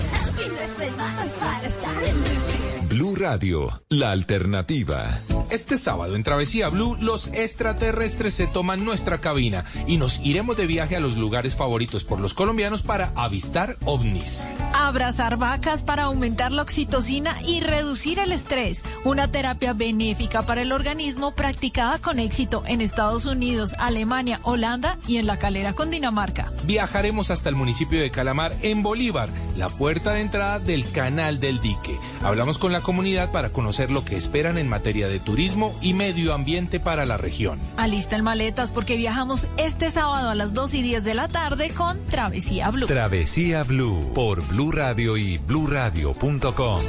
[2.89, 5.07] Blue Radio, la alternativa.
[5.53, 10.65] Este sábado en Travesía Blue, los extraterrestres se toman nuestra cabina y nos iremos de
[10.65, 14.47] viaje a los lugares favoritos por los colombianos para avistar ovnis.
[14.73, 18.83] Abrazar vacas para aumentar la oxitocina y reducir el estrés.
[19.03, 25.17] Una terapia benéfica para el organismo practicada con éxito en Estados Unidos, Alemania, Holanda y
[25.17, 26.51] en la calera con Dinamarca.
[26.63, 31.59] Viajaremos hasta el municipio de Calamar, en Bolívar, la puerta de entrada del Canal del
[31.59, 31.99] Dique.
[32.23, 35.42] Hablamos con la comunidad para conocer lo que esperan en materia de turismo
[35.81, 37.59] y medio ambiente para la región.
[37.75, 42.01] Alisten maletas porque viajamos este sábado a las 2 y 10 de la tarde con
[42.05, 42.87] Travesía Blue.
[42.87, 46.81] Travesía Blue por Blue Radio y BlueRadio.com.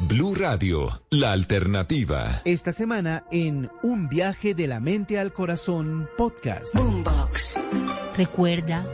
[0.00, 2.40] Blue Radio, la alternativa.
[2.46, 6.74] Esta semana en Un viaje de la mente al corazón podcast.
[6.74, 7.54] Boombox.
[8.16, 8.86] Recuerda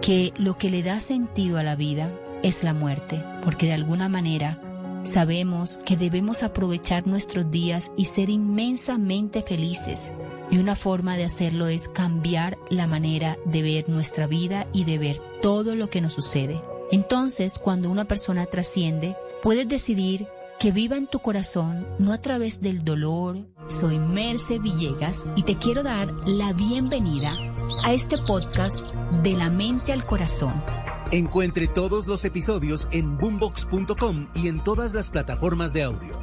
[0.00, 2.10] que lo que le da sentido a la vida
[2.42, 4.58] es la muerte, porque de alguna manera
[5.06, 10.12] sabemos que debemos aprovechar nuestros días y ser inmensamente felices.
[10.50, 14.98] Y una forma de hacerlo es cambiar la manera de ver nuestra vida y de
[14.98, 16.60] ver todo lo que nos sucede.
[16.92, 20.28] Entonces, cuando una persona trasciende, puedes decidir
[20.58, 23.38] que viva en tu corazón, no a través del dolor.
[23.68, 27.36] Soy Merce Villegas y te quiero dar la bienvenida
[27.82, 28.80] a este podcast
[29.22, 30.85] de la mente al corazón.
[31.12, 36.18] Encuentre todos los episodios en boombox.com y en todas las plataformas de audio.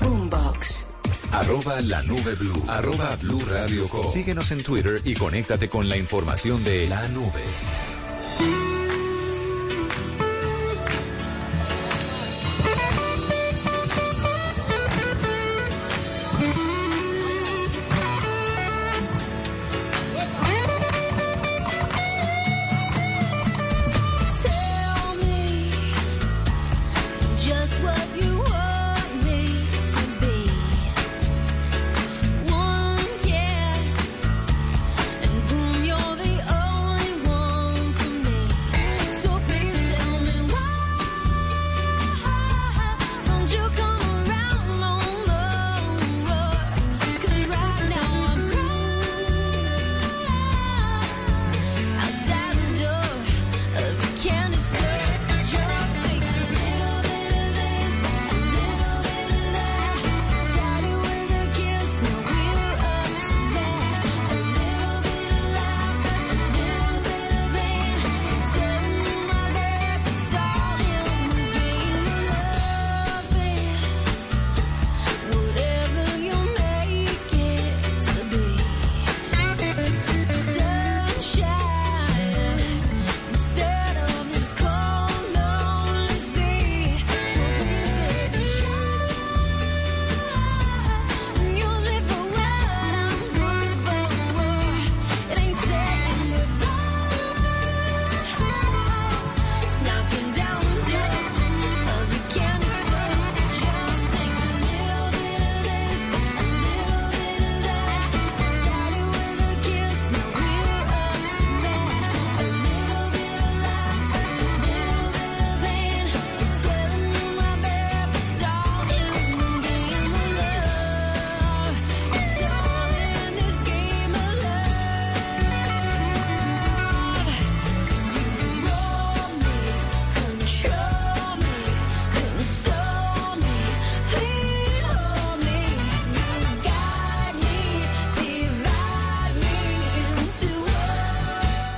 [0.00, 0.78] Boombox.
[1.30, 2.64] Arroba la nube blue.
[2.68, 4.08] Arroba blue radio com.
[4.08, 7.42] Síguenos en Twitter y conéctate con la información de la nube.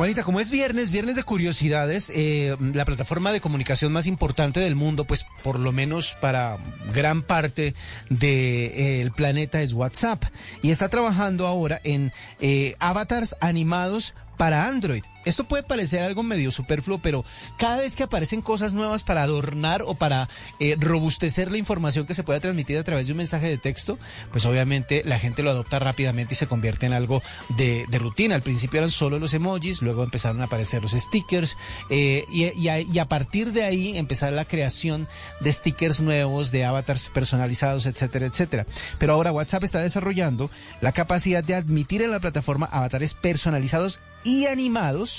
[0.04, 4.74] Juanita, como es viernes, viernes de curiosidades, eh, la plataforma de comunicación más importante del
[4.74, 6.58] mundo, pues por lo menos para
[6.92, 7.74] gran parte
[8.10, 10.22] del planeta es WhatsApp.
[10.60, 15.04] Y está trabajando ahora en eh, avatars animados para Android.
[15.24, 17.24] Esto puede parecer algo medio superfluo, pero
[17.56, 20.28] cada vez que aparecen cosas nuevas para adornar o para
[20.60, 23.98] eh, robustecer la información que se pueda transmitir a través de un mensaje de texto,
[24.32, 27.22] pues obviamente la gente lo adopta rápidamente y se convierte en algo
[27.56, 28.34] de, de rutina.
[28.34, 31.56] Al principio eran solo los emojis, luego empezaron a aparecer los stickers
[31.90, 35.06] eh, y, a, y a partir de ahí empezar la creación
[35.40, 38.66] de stickers nuevos, de avatars personalizados, etcétera, etcétera.
[38.98, 40.50] Pero ahora WhatsApp está desarrollando
[40.80, 45.13] la capacidad de admitir en la plataforma avatares personalizados y animados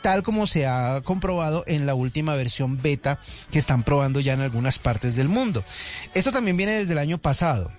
[0.00, 3.18] tal como se ha comprobado en la última versión beta
[3.50, 5.64] que están probando ya en algunas partes del mundo.
[6.14, 7.70] Esto también viene desde el año pasado.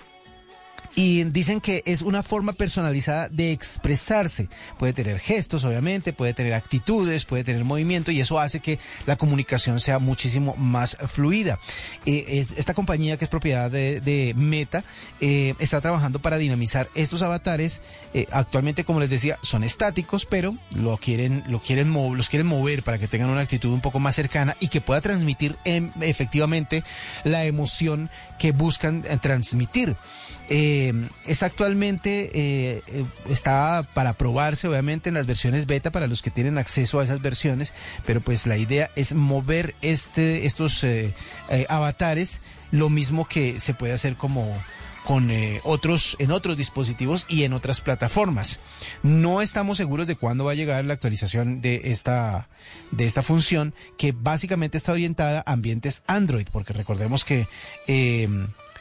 [0.95, 4.49] Y dicen que es una forma personalizada de expresarse.
[4.77, 9.15] Puede tener gestos, obviamente, puede tener actitudes, puede tener movimiento y eso hace que la
[9.15, 11.59] comunicación sea muchísimo más fluida.
[12.05, 14.83] Eh, es- esta compañía que es propiedad de, Meta
[15.21, 17.81] eh, está trabajando para dinamizar estos avatares.
[18.13, 22.83] Eh, actualmente, como les decía, son estáticos, pero lo quieren, lo quieren los quieren mover
[22.83, 26.83] para que tengan una actitud un poco más cercana y que pueda transmitir em, efectivamente
[27.23, 29.95] la emoción que buscan transmitir.
[30.49, 30.93] Eh,
[31.27, 36.31] es actualmente, eh, eh, está para probarse obviamente en las versiones beta para los que
[36.31, 37.73] tienen acceso a esas versiones,
[38.05, 40.83] pero pues la idea es mover este, estos
[41.69, 42.41] avatares,
[42.71, 44.55] lo mismo que se puede hacer como
[45.05, 45.31] con
[45.63, 48.59] otros en otros dispositivos y en otras plataformas.
[49.01, 52.49] No estamos seguros de cuándo va a llegar la actualización de esta
[52.91, 57.47] de esta función que básicamente está orientada a ambientes Android, porque recordemos que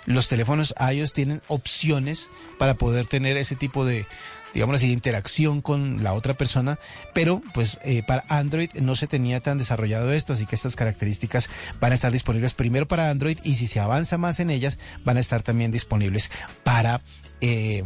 [0.09, 4.07] los teléfonos iOS tienen opciones para poder tener ese tipo de
[4.55, 6.79] digamos así, de interacción con la otra persona,
[7.15, 11.51] pero pues eh, para Android no se tenía tan desarrollado esto, así que estas características
[11.81, 15.17] van a estar disponibles primero para Android y si se avanza más en ellas, van
[15.17, 16.31] a estar también disponibles
[16.65, 17.01] para
[17.41, 17.85] eh,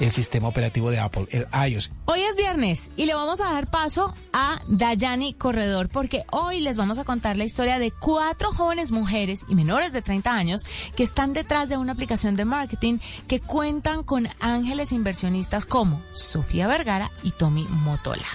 [0.00, 1.92] el sistema operativo de Apple, el iOS.
[2.06, 6.78] Hoy es viernes y le vamos a dar paso a Dayani Corredor porque hoy les
[6.78, 10.64] vamos a contar la historia de cuatro jóvenes mujeres y menores de 30 años
[10.96, 12.98] que están detrás de una aplicación de marketing
[13.28, 18.26] que cuentan con ángeles inversionistas como Sofía Vergara y Tommy Motola.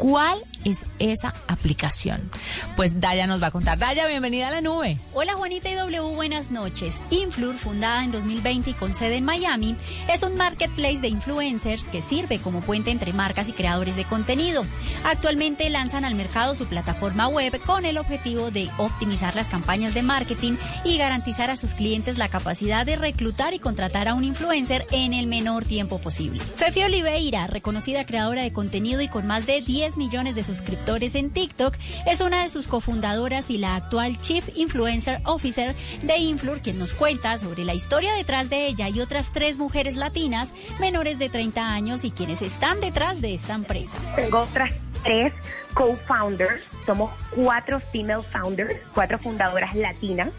[0.00, 2.30] ¿Cuál es esa aplicación?
[2.74, 3.78] Pues Daya nos va a contar.
[3.78, 4.96] Daya, bienvenida a la nube.
[5.12, 7.02] Hola Juanita y W, buenas noches.
[7.10, 9.76] Influr, fundada en 2020 y con sede en Miami,
[10.08, 14.64] es un marketplace de influencers que sirve como puente entre marcas y creadores de contenido.
[15.04, 20.02] Actualmente lanzan al mercado su plataforma web con el objetivo de optimizar las campañas de
[20.02, 24.86] marketing y garantizar a sus clientes la capacidad de reclutar y contratar a un influencer
[24.92, 26.40] en el menor tiempo posible.
[26.56, 31.30] Fefi Oliveira, reconocida creadora de contenido y con más de 10 millones de suscriptores en
[31.30, 31.74] TikTok,
[32.06, 36.94] es una de sus cofundadoras y la actual Chief Influencer Officer de Influr, quien nos
[36.94, 41.72] cuenta sobre la historia detrás de ella y otras tres mujeres latinas menores de 30
[41.72, 43.98] años y quienes están detrás de esta empresa.
[44.16, 44.72] Tengo otras
[45.02, 45.32] tres
[45.74, 50.30] co-founders, somos cuatro female founders, cuatro fundadoras latinas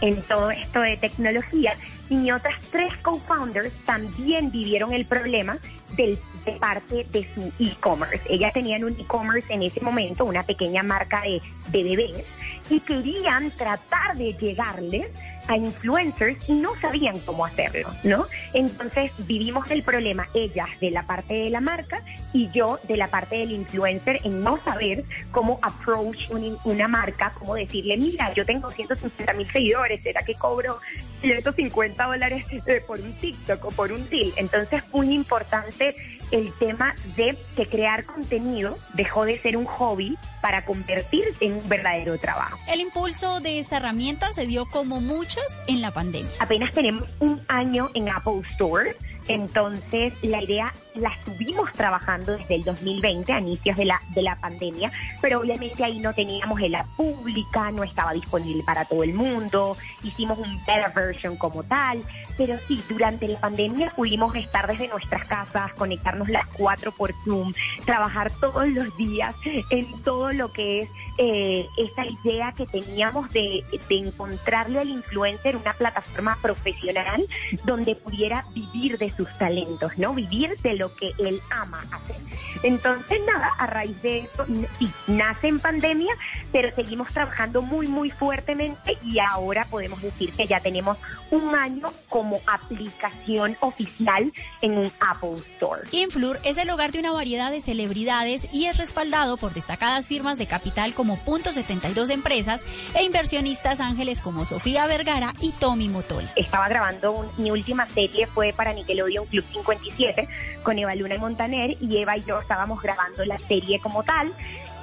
[0.00, 1.74] en todo esto de tecnología
[2.08, 5.58] y otras tres co-founders también vivieron el problema
[5.96, 8.22] del, de parte de su e-commerce.
[8.28, 12.24] Ellas tenían un e-commerce en ese momento, una pequeña marca de, de bebés
[12.70, 15.08] y querían tratar de llegarles
[15.48, 18.26] a influencers y no sabían cómo hacerlo, ¿no?
[18.52, 22.00] Entonces vivimos el problema, ellas de la parte de la marca
[22.32, 27.32] y yo de la parte del influencer en no saber cómo approach un- una marca,
[27.38, 30.78] cómo decirle, mira, yo tengo 150 mil seguidores, ¿será que cobro
[31.20, 34.32] 150 dólares eh, por un TikTok o por un deal?
[34.36, 35.94] Entonces muy importante
[36.30, 41.68] el tema de que crear contenido dejó de ser un hobby para convertirse en un
[41.68, 42.58] verdadero trabajo.
[42.68, 46.30] El impulso de esta herramienta se dio como muchas en la pandemia.
[46.38, 48.96] Apenas tenemos un año en Apple Store,
[49.28, 54.36] entonces la idea la estuvimos trabajando desde el 2020, a inicios de la, de la
[54.36, 59.14] pandemia, pero obviamente ahí no teníamos en la pública, no estaba disponible para todo el
[59.14, 62.02] mundo, hicimos un beta version como tal,
[62.36, 67.52] pero sí, durante la pandemia pudimos estar desde nuestras casas, conectarnos las cuatro por Zoom,
[67.84, 73.64] trabajar todos los días en todo lo que es eh, esa idea que teníamos de,
[73.88, 77.26] de encontrarle al influencer una plataforma profesional
[77.64, 80.14] donde pudiera vivir de sus talentos, ¿no?
[80.14, 82.16] Vivir de lo que él ama hacer.
[82.62, 84.44] Entonces, nada, a raíz de eso,
[84.78, 86.14] sí, nace en pandemia,
[86.52, 90.98] pero seguimos trabajando muy, muy fuertemente y ahora podemos decir que ya tenemos
[91.30, 94.30] un año como aplicación oficial
[94.62, 95.82] en un Apple Store.
[95.92, 100.38] Influr es el hogar de una variedad de celebridades y es respaldado por destacadas firmas
[100.38, 106.28] de capital como Punto 72 Empresas e inversionistas ángeles como Sofía Vergara y Tommy Motola.
[106.34, 110.28] Estaba grabando un- mi última serie fue para Nickelodeon Club 57
[110.64, 114.32] con Eva Luna y Montaner y Eva y yo estábamos grabando la serie como tal.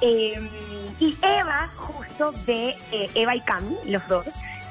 [0.00, 0.34] Eh,
[1.00, 4.24] y Eva justo ve, eh, Eva y Cam, los dos,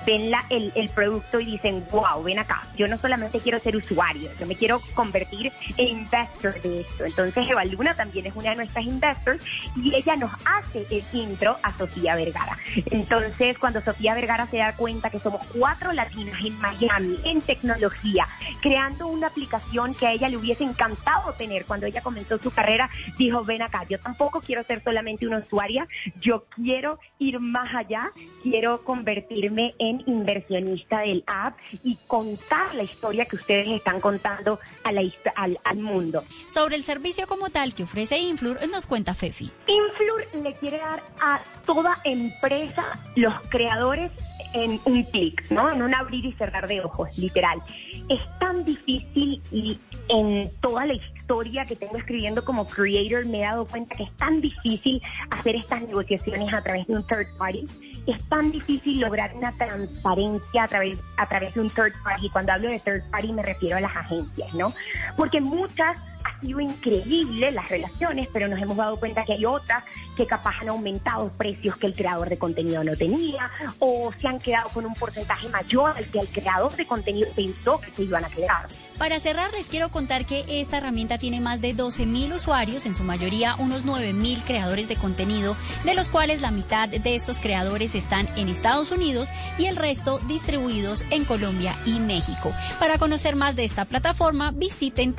[0.06, 3.76] ven la, el, el producto y dicen, wow, ven acá, yo no solamente quiero ser
[3.76, 7.06] usuario, yo me quiero convertir en investor de esto.
[7.06, 9.44] Entonces Eva Luna también es una de nuestras investors
[9.76, 12.58] y ella nos hace el intro a Sofía Vergara.
[12.92, 18.28] Entonces cuando Sofía Vergara se da cuenta que somos cuatro latinas en Miami, en tecnología,
[18.62, 22.90] creando una aplicación que a ella le hubiese encantado tener cuando ella comenzó su carrera,
[23.18, 25.88] dijo, ven acá, yo tampoco quiero ser solamente una usuaria,
[26.20, 33.26] yo quiero ir más allá, quiero convertirme en inversionista del app y contar la historia
[33.26, 35.04] que ustedes están contando a la
[35.36, 36.24] al, al mundo.
[36.48, 39.52] Sobre el servicio como tal que ofrece Influr, nos cuenta Fefi.
[39.68, 44.18] Influr le quiere dar a toda empresa los creadores
[44.54, 45.70] en un clic, ¿no?
[45.70, 47.62] En un abrir y cerrar de ojos, literal.
[48.10, 49.80] Es tan difícil y
[50.10, 54.12] en toda la historia que tengo escribiendo como creator me he dado cuenta que es
[54.18, 57.66] tan difícil hacer estas negociaciones a través de un third party.
[58.06, 59.52] Es tan difícil lograr una
[59.88, 62.30] transparencia a través, a través de un third party.
[62.30, 64.74] Cuando hablo de third party me refiero a las agencias, ¿no?
[65.18, 69.84] Porque muchas ha sido increíble las relaciones, pero nos hemos dado cuenta que hay otras
[70.16, 74.40] que capaz han aumentado precios que el creador de contenido no tenía o se han
[74.40, 78.24] quedado con un porcentaje mayor al que el creador de contenido pensó que se iban
[78.24, 78.68] a quedar.
[78.98, 83.04] Para cerrar, les quiero contar que esta herramienta tiene más de 12.000 usuarios, en su
[83.04, 88.30] mayoría unos 9.000 creadores de contenido, de los cuales la mitad de estos creadores están
[88.38, 92.52] en Estados Unidos y el resto distribuidos en Colombia y México.
[92.80, 95.16] Para conocer más de esta plataforma, visiten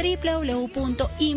[1.19, 1.35] Y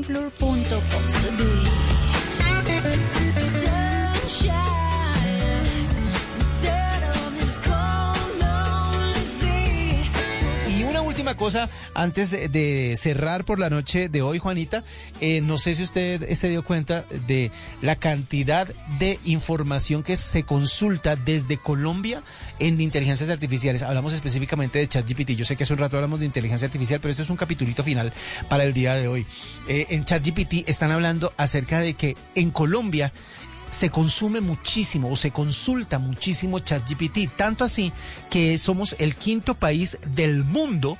[11.27, 14.85] última cosa, antes de, cerrar por la noche de hoy, Juanita,
[15.19, 17.51] eh, no sé si usted se dio cuenta de
[17.81, 18.65] la cantidad
[18.97, 22.23] de información que se consulta desde Colombia
[22.59, 23.81] en inteligencias artificiales.
[23.81, 25.31] Hablamos específicamente de ChatGPT.
[25.31, 27.83] Yo sé que hace un rato hablamos de inteligencia artificial, pero esto es un capitulito
[27.83, 28.13] final
[28.47, 29.25] para el día de hoy.
[29.67, 33.11] Eh, en ChatGPT están hablando acerca de que en Colombia
[33.69, 37.91] se consume muchísimo o se consulta muchísimo ChatGPT, tanto así
[38.29, 40.97] que somos el quinto país del mundo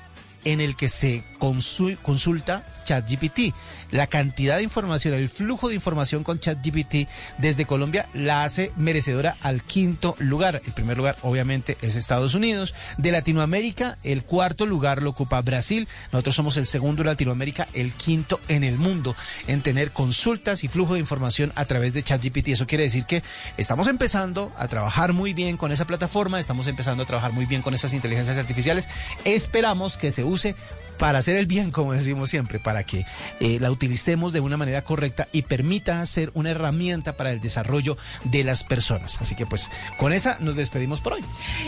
[0.54, 3.54] en el que se consulta ChatGPT.
[3.92, 7.08] La cantidad de información, el flujo de información con ChatGPT
[7.38, 10.62] desde Colombia la hace merecedora al quinto lugar.
[10.66, 12.74] El primer lugar, obviamente, es Estados Unidos.
[12.98, 15.88] De Latinoamérica, el cuarto lugar lo ocupa Brasil.
[16.12, 19.16] Nosotros somos el segundo de Latinoamérica, el quinto en el mundo
[19.48, 22.50] en tener consultas y flujo de información a través de ChatGPT.
[22.50, 23.24] Eso quiere decir que
[23.58, 27.62] estamos empezando a trabajar muy bien con esa plataforma, estamos empezando a trabajar muy bien
[27.62, 28.88] con esas inteligencias artificiales.
[29.26, 30.56] Esperamos que se use
[30.98, 33.06] para hacer el bien, como decimos siempre, para que
[33.40, 37.98] eh, la utilicemos de una manera correcta y permita ser una herramienta para el desarrollo
[38.26, 39.22] de las personas.
[39.22, 41.24] Así que pues con esa nos despedimos por hoy.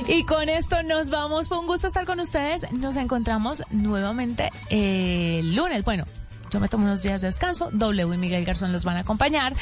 [0.07, 1.49] Y con esto nos vamos.
[1.49, 2.71] Fue un gusto estar con ustedes.
[2.71, 5.83] Nos encontramos nuevamente el lunes.
[5.83, 6.05] Bueno.
[6.51, 7.69] Yo me tomo unos días de descanso.
[7.71, 9.53] W y Miguel Garzón los van a acompañar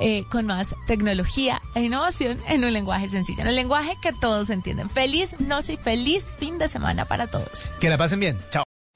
[0.00, 4.50] eh, con más tecnología e innovación en un lenguaje sencillo, en el lenguaje que todos
[4.50, 4.90] entienden.
[4.90, 7.70] Feliz noche y feliz fin de semana para todos.
[7.80, 8.38] Que la pasen bien.
[8.50, 8.69] Chao.